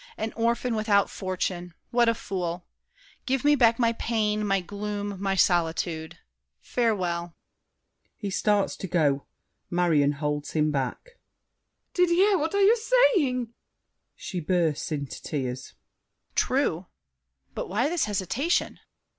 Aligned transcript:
An 0.17 0.33
orphan, 0.35 0.73
without 0.73 1.11
fortune! 1.11 1.75
What 1.91 2.09
a 2.09 2.15
fool! 2.15 2.65
Give 3.27 3.43
back 3.59 3.77
my 3.77 3.93
pain, 3.93 4.43
my 4.47 4.59
gloom, 4.59 5.21
my 5.21 5.35
solitude! 5.35 6.17
Farewell! 6.59 7.35
[He 8.15 8.31
starts 8.31 8.75
to 8.77 8.87
go; 8.87 9.27
Marion 9.69 10.13
holds 10.13 10.53
him 10.53 10.71
back. 10.71 11.03
MARION. 11.95 12.07
Didier, 12.15 12.37
what 12.39 12.55
are 12.55 12.63
you 12.63 12.75
saying? 12.75 13.53
[She 14.15 14.39
bursts 14.39 14.91
into 14.91 15.21
tears. 15.21 15.75
DIDIER. 16.33 16.33
True! 16.33 16.87
But 17.53 17.69
why 17.69 17.87
this 17.87 18.05
hesitation? 18.05 18.79